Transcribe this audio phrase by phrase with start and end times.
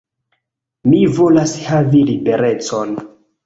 [0.93, 3.01] Mi volas havi liberecon.